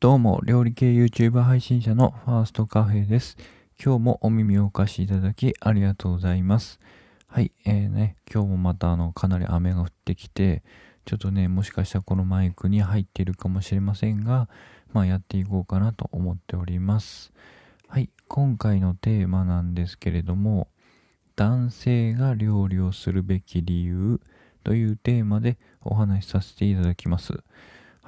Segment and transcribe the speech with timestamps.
[0.00, 3.36] どうも、料理系 YouTube 配信者のファーストカフェです。
[3.84, 6.78] 今日もお耳をお貸しいただきありがとうございます。
[7.26, 10.62] はい、えーね、今日もまたあの、かなり雨が降ってきて、
[11.04, 14.48] ちょっとね、もしかしたらこのマイクに入っているかもしれませんが、
[14.92, 17.32] まあやっていこうかなと思っております。
[17.88, 20.68] はい、今回のテーマなんですけれども、
[21.34, 24.20] 男性が料理をするべき理由
[24.62, 27.42] というテーマでお話しさせていただきます。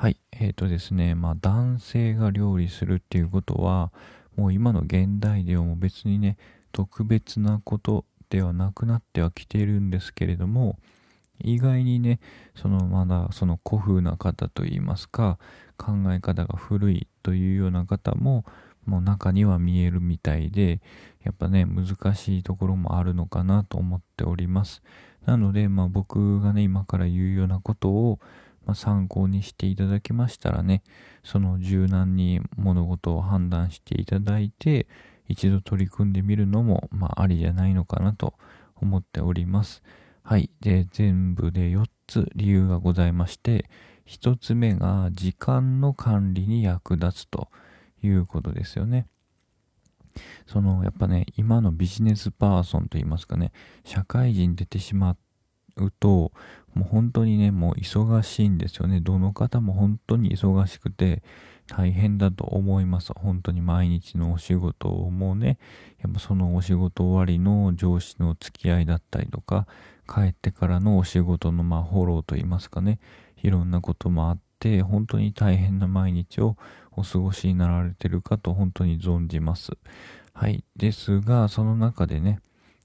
[0.00, 0.16] はい。
[0.32, 3.92] えっ、ー、とですね、まあ男性が料理するっていうことは、
[4.34, 6.38] もう今の現代ではも別にね、
[6.72, 10.78] 特別なことではなくなってはきているんですけれども、
[11.38, 12.18] 意外にね、
[12.56, 15.38] そのまだその古風な方といいますか、
[15.76, 18.46] 考え方が古いというような方も、
[18.86, 20.80] もう中には見えるみたいで、
[21.24, 24.82] やっぱね、難しいところもあるのかなと思っております。
[25.26, 28.18] なので、まあ僕がね、今から言うようなことを、
[28.70, 30.84] まあ、参考にしていただけましたらね、
[31.24, 34.86] その柔軟に物事を判断していただいて、
[35.26, 38.34] 一度取り組んでみるのも、まあ、ありじゃないのかなと
[38.76, 39.82] 思っております。
[40.22, 40.50] はい。
[40.60, 43.68] で、全部で4つ理由がございまして、
[44.06, 47.48] 1つ目が時間の管理に役立つと
[48.04, 49.08] いうことですよね。
[50.46, 53.50] その、やっぱね、今のビジネスパーソンといいますかね、
[53.84, 55.16] 社会人出てしまっ
[55.84, 56.32] うと、
[56.74, 59.00] もう本当にね、もう忙しいんですよね。
[59.00, 61.22] どの方も本当に忙しくて
[61.66, 63.12] 大変だと思います。
[63.14, 65.58] 本当に毎日のお仕事もね、
[66.02, 69.66] やっぱそのお仕事終わりの上司の付き合いだったりとか、
[70.08, 72.98] 帰ってからのお仕事のまあフォローといいますかね、
[73.42, 76.56] いろんなこともあって、本当に大変な毎日を
[76.92, 79.72] お過ごしになられてるかと本当に存じます。
[80.32, 80.64] はい。
[80.76, 82.40] ですが、その中でね、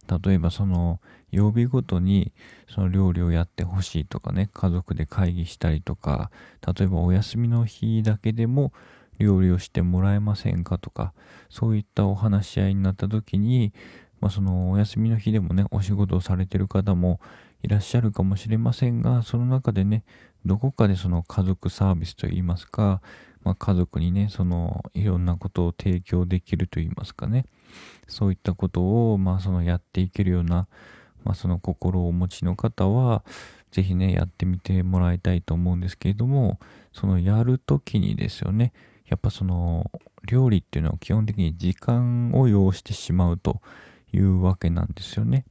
[0.07, 0.99] 例えばその
[1.31, 2.31] 曜日ごとに
[2.69, 6.31] その料理をやってほしいとかね、家族で会議したりとか、
[6.65, 8.73] 例えばお休みの日だけでも
[9.19, 11.13] 料理をしてもらえませんかとか、
[11.49, 13.73] そういったお話し合いになった時に、
[14.21, 17.19] まあ、そのお休みの日でもね、お仕事をされてる方も
[17.63, 20.03] いらっしゃるかもしれませんが、その中でね、
[20.45, 23.01] どこかでその家族サービスといいますか、
[23.45, 27.45] まあ、家族にね、そのいろんなことを提供できるといいますかね、
[28.07, 30.67] そういったことを、まあ、そのやっていけるような、
[31.23, 33.23] まあ、その心をお持ちの方は、
[33.71, 36.59] ぜひね、やってみてもらいたいと思うんですけれども、
[36.91, 38.73] そのやるときにですよね、
[39.07, 39.91] やっぱその
[40.27, 43.61] 料理っていうのは基本的に時間を要してしまうと
[44.11, 45.45] いうわけなんですよね。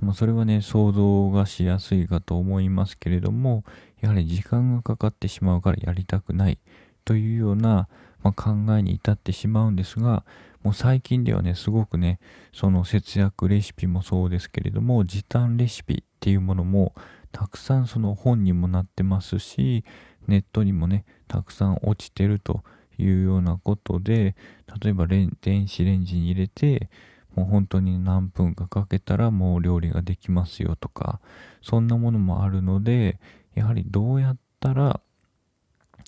[0.00, 3.64] まあ、それはね、想像がしやすいかと思いますけれども、
[4.00, 6.58] やはり時間がかかってしまうからやりたくない
[7.04, 7.88] というような、
[8.22, 10.24] まあ、考えに至ってしまうんですが、
[10.62, 12.18] もう最近ではね、すごくね、
[12.52, 16.94] その節約レシピもそうですけれども、時短レシピっていうものも、
[17.32, 19.84] たくさんその本にもなってますし、
[20.26, 22.62] ネットにもね、たくさん落ちてると
[22.96, 24.36] いうようなことで、
[24.82, 25.30] 例えば電
[25.68, 26.88] 子レンジに入れて、
[27.34, 31.20] もう本当に何分かかけたらもう料理ができますよとか、
[31.60, 33.18] そんなものもあるので、
[33.54, 35.00] やはりどうやったら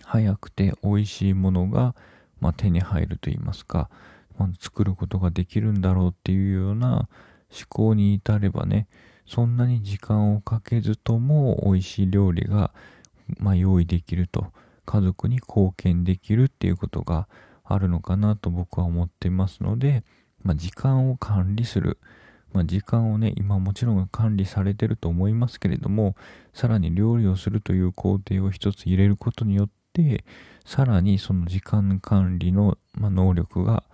[0.07, 1.97] 早くて美味しいものが、
[2.41, 3.91] まあ、手に入ると言いますか、
[4.39, 7.09] まあ、作ることができるんだろうっていうような
[7.51, 8.87] 思考に至ればね、
[9.27, 12.73] そんなに時間をかけずとも美味しい料理が、
[13.39, 14.53] まあ、用意できると、
[14.85, 17.29] 家族に貢献できるっていうことが
[17.65, 20.05] あるのかなと僕は思っていますので、
[20.45, 21.99] まあ、時間を管理する。
[22.53, 26.15] まあ、時間をね、今もちろん管理されてると思いますけれども、
[26.55, 29.75] さらに料理をするという工程を一つ入れることによって、
[30.65, 33.85] さらにその時間管理の、ま、能力が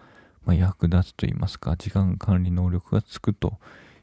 [0.45, 3.59] ま、役立つと言いますか、時間管理能力がつくと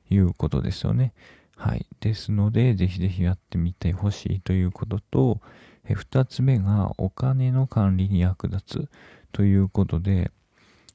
[0.10, 1.14] いうことですよね。
[1.56, 1.86] はい。
[2.00, 5.42] ですので、ぜひぜひやってみてほしいということと、
[5.86, 8.90] え二つ目がお金の管理に役立つ
[9.32, 10.32] ということで、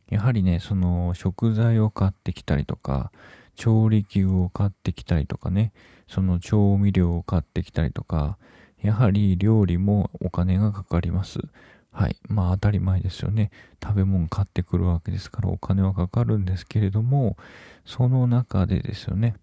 [0.09, 3.13] やはりね、その食材を買ってきたりとか、
[3.57, 5.73] 調理器具を買ってきたりとかね、
[6.09, 8.39] その調味料を買ってきたりとか、
[8.85, 11.39] やはり料理もお金がかかります。
[11.91, 12.17] はい。
[12.29, 13.51] まあ当たり前ですよね。
[13.83, 17.39] 食べ物買ってくるわけですからお金はかかるんですけれども、
[17.87, 19.37] その中でですよね。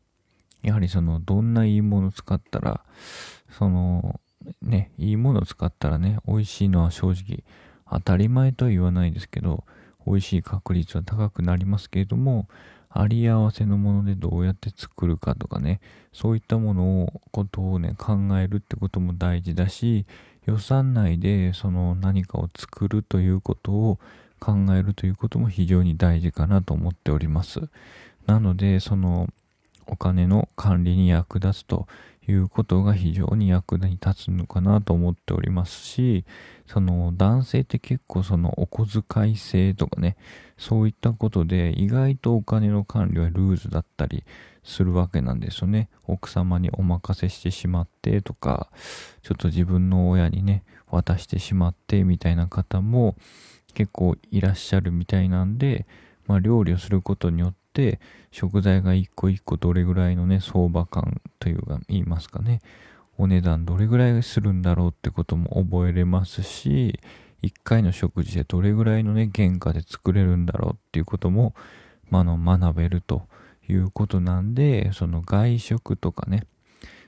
[0.62, 2.86] やはりその、どんないいもの使ったら、
[3.50, 4.20] その、
[4.62, 7.44] ね、いいもの使ったらね、美味しいのは正直
[7.90, 9.64] 当たり前とは言わないですけど、
[10.06, 12.48] 美味しい確率は高くなりますけれども、
[12.94, 15.80] あり合わせのものでどうやって作るかとかね、
[16.14, 20.06] そういったものを、ことをね、考えるってことも大事だし、
[20.46, 24.00] 予算内でその何かを作るということを
[24.40, 27.62] 考えるということも非常に大事かなと思っております。
[28.26, 29.30] なので、その
[29.88, 31.88] お金の管理に役立つと
[32.28, 36.26] いうことが非常に役に立つのかなと思っておりますし、
[36.68, 40.18] その男性って結構そのお小遣い制とかね、
[40.58, 44.24] そういったことで意外とお金の管理はルーズだったり
[44.64, 45.90] するわけなんですよね。
[46.06, 48.70] 奥様にお任せしてしまってとか、
[49.24, 53.16] ちょっと自分の親にね、渡してしまってみたいな方も
[53.74, 55.88] 結構いらっしゃるみたいなんで、
[56.28, 58.00] まあ、料理をすることによってて
[58.32, 62.62] 食材が一個一個どれぐらいのね相場感というか言いますかね。
[63.18, 67.00] お値段どれぐらいするんだろうってことも覚えれますし
[67.44, 71.54] 1回の食事でどれぐらいのね原価で作れるんだろうっていうことも、
[72.10, 73.28] まあの学べると
[73.70, 76.46] いうことなんでその外食とかね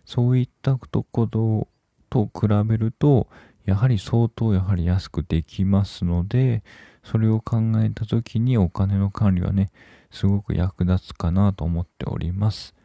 [0.06, 1.68] そういったところ
[2.10, 3.28] と比べると
[3.66, 6.64] やはり相当やはり安くできますので、
[7.04, 9.72] それを考えた時にお金の管理はね、
[10.14, 12.76] すごく役立つかなと思っております。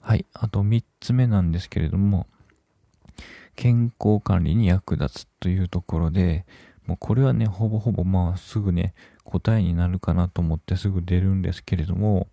[0.00, 0.24] はい。
[0.32, 2.26] あと3つ目なんですけれども、
[3.56, 6.46] 健康管理に役立つというところで、
[6.86, 8.94] もうこれはね、ほぼほぼまあすぐね、
[9.24, 12.28] 答えになるかなと思ってすぐ出るんですけれども、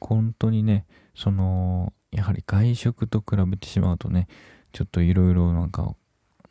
[0.00, 0.86] 本当にね、
[1.16, 4.28] その、やはり外食と比べてしまうとね、
[4.70, 5.96] ちょっといろいろなんか、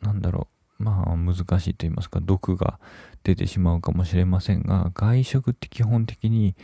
[0.02, 0.48] なんだろ
[0.78, 2.78] う、まあ難しいと言いますか毒が
[3.24, 6.54] 出てしまうかもしれませんが外食って基本的に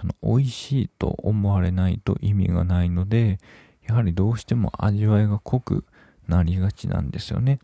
[0.00, 3.38] その美味しいと思われないと意味がないので
[3.86, 5.84] やはりどうしても味わいが濃く
[6.28, 7.58] なりがちなんですよね。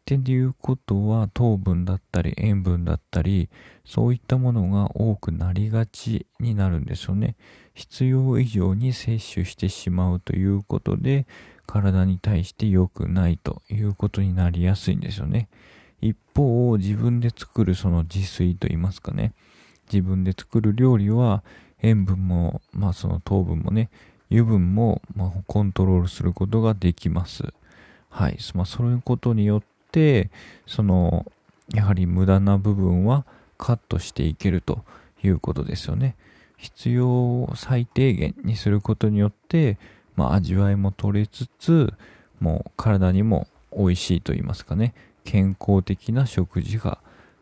[0.00, 3.48] っていうことは糖分だったり塩分だったり
[3.84, 7.36] そういったものが多くなりがちになるんですよね。
[7.74, 11.26] 必要以上に摂取してしまうということで
[11.66, 15.48] 体に対して良くないということになりやすいんですよね。
[16.00, 19.32] 一方、自分で作るその自炊といいますかね、
[19.92, 21.42] 自分で作る料理は
[21.82, 23.90] 塩分も、まあその糖分もね、
[24.30, 27.52] 油分も、ま、コントロールすることができます。
[28.08, 28.38] はい。
[28.54, 30.30] まあ、そういうことによって、
[30.66, 31.26] その、
[31.74, 33.24] やはり無駄な部分は
[33.58, 34.84] カットしていけると
[35.22, 36.16] いうことですよね。
[36.56, 39.78] 必要を最低限にすることによって、
[40.14, 41.92] まあ、味わいも取れつつ、
[42.40, 44.94] もう体にも美味しいと言いますかね、
[45.24, 46.98] 健康的な食事が、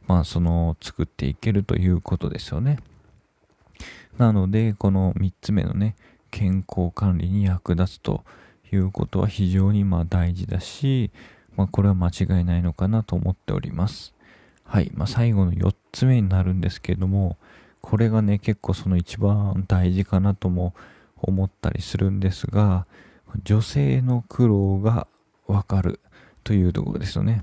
[0.08, 2.78] まあ、その、作っていけるということですよね。
[4.16, 5.94] なので、この3つ目のね、
[6.30, 8.24] 健康管理に役立つと
[8.72, 11.10] いうことは非常にまあ大事だし、
[11.56, 14.14] まあ、これは間違いないのかなと思っております。
[14.64, 14.90] はい。
[14.94, 17.36] まあ、最後の4つ目になるんですけれども、
[17.80, 20.74] これがね、結構その一番大事かなとも
[21.16, 22.86] 思ったりするんですが、
[23.44, 25.06] 女性の苦労が
[25.46, 26.00] わかる
[26.44, 27.42] というところですよね。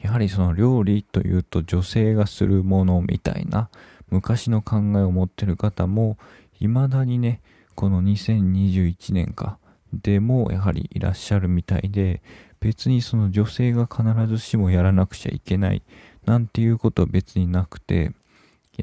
[0.00, 3.68] やはりその料理というと女性がするものみたいな
[4.10, 6.18] 昔の考えを持ってる方も
[6.60, 7.40] 未だにね、
[7.74, 9.58] この2021年か
[9.92, 12.22] でもやはりいらっしゃるみたいで
[12.60, 15.82] 別にその女性が必ずしもやらなくちゃいけない
[16.24, 18.12] なんていうことは別になくて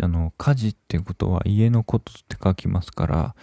[0.02, 3.36] あの家事ってことは家のことって書きますから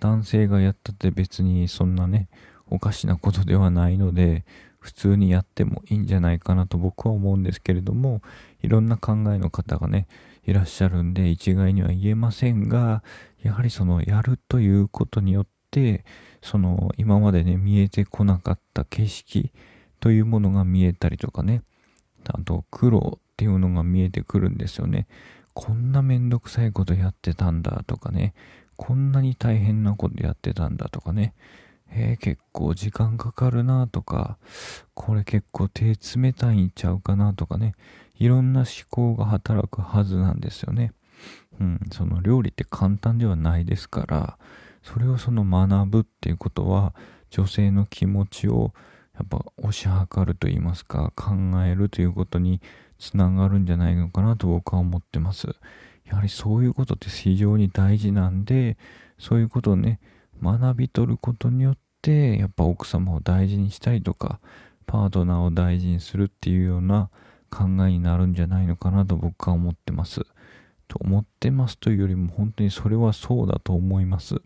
[0.00, 2.28] 男性がやったって別にそんなね、
[2.68, 4.44] おかしなことではないので、
[4.80, 8.22] 普通にやってもいいんじゃないかなと僕は思うんですけれども、
[8.62, 10.08] いろんな考えの方がね、
[10.44, 13.04] いらっしゃるんで一概には言えませんが、
[13.42, 16.04] やはりそのやるということによって、
[16.42, 19.52] その今までね、見えてこなかった景色
[20.00, 21.62] というものが見えたりとかね、
[22.26, 25.06] あと苦労っていうのが見えてくるんですよね。
[25.52, 28.34] こんなめんどくさいことやってたんだとかね、
[28.76, 31.34] こんなに大変なことやってたんだとかね、
[31.92, 34.38] えー、結構時間かかるなとか、
[34.94, 37.74] これ結構手冷たいんちゃうかなとかね、
[38.18, 40.92] いろんな思考が働くはずなんですよね。
[41.60, 44.38] うん、その料理って簡単ではないですから、
[44.82, 46.94] それをその学ぶっていうことは、
[47.30, 48.72] 女性の気持ちを
[49.14, 51.32] やっぱ推し量ると言いますか、考
[51.64, 52.60] えるということに
[52.98, 55.48] つながるんじゃないのかなと僕は思ってます。
[56.04, 58.76] やはりそういうことって非常に大事なんで、
[59.18, 60.00] そういうことをね、
[60.42, 64.40] 学び取ることによって、やっぱ奥様を大事にしたりとか、
[64.86, 67.10] パートナーを大事にするっていうような
[67.50, 70.22] 考えになるんじゃないのかなと僕は思ってます。
[70.88, 74.36] と思ってますというよりも本当にそれはそうだと思います。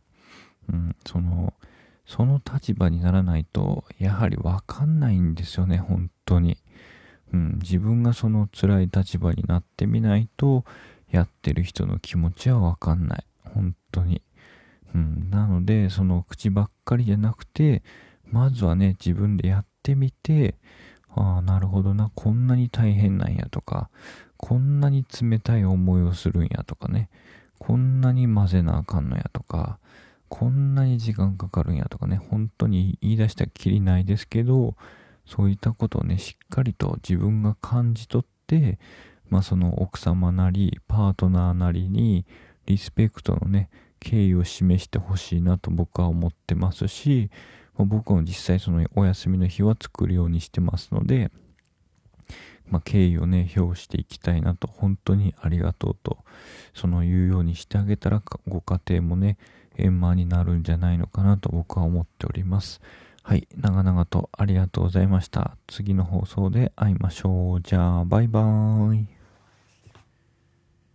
[0.71, 1.55] うん、その、
[2.07, 6.59] その立場にならないと、やはりわかんないんですよね、本当に。
[7.33, 10.65] うん、自分がその辛い立場になってみないと、
[11.11, 13.27] やってる人の気持ちはわかんない。
[13.55, 14.21] 本当に。
[14.95, 17.83] うん、なので、その口ばっかりじゃなくて、
[18.31, 20.57] まずはね、自分でやってみて、
[21.11, 23.91] ああ、なるほどな、こんなに大変なんやとか、
[24.37, 27.09] こんなに冷たい思いをするんやとかね、
[27.59, 29.79] こんなに混ぜなあかんのやとか、
[30.29, 34.77] こんなに時間かかるんやとかね、本当に言い出したらきりないですけど、
[35.27, 38.79] そういったことをね、しっかりと自分が感じ取って、
[39.31, 42.27] まあその奥様なり、パートナーなりに、
[42.67, 43.69] リスペクトのね、
[44.05, 47.31] 敬意を示してほしいなと僕は思ってますし、
[47.77, 51.31] まあ、僕も実際そのお休みの日は作るようにしてますので、
[52.69, 56.19] まあ、敬意をね、表していきたいなと、本当にありがとうと、
[56.75, 59.37] その言うようにしてあげたら、ご家庭もね、
[59.77, 62.81] 円満になるんじゃないのかなと僕は思っております。
[63.23, 65.57] はい、長々とありがとうございました。
[65.67, 67.63] 次の放送で会いましょう。
[67.63, 69.14] じゃあ、バイバーイ。